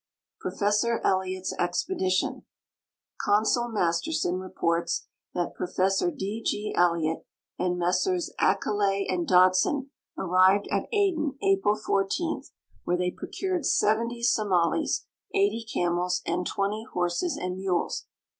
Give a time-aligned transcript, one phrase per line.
[0.43, 2.41] Profe ssor Elliot's Expedition.
[3.23, 5.75] Consul Masterson reports that Prof.
[6.17, 6.41] D.
[6.41, 6.73] G.
[6.75, 7.23] Elliot
[7.59, 12.41] and Messrs Akeley and Dodson arrived at Aden April 14,
[12.83, 18.07] where they procured 70 Somalis, 80 camels, and 20 horses and mules.